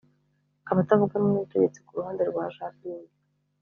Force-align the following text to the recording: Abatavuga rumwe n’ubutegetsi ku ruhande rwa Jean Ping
Abatavuga 0.71 1.13
rumwe 1.19 1.31
n’ubutegetsi 1.33 1.79
ku 1.85 1.91
ruhande 1.97 2.21
rwa 2.29 2.43
Jean 2.55 2.73
Ping 2.79 3.05